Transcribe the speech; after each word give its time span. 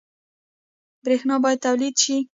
برښنا 1.03 1.35
باید 1.43 1.63
تولید 1.65 1.95
شي 2.03 2.17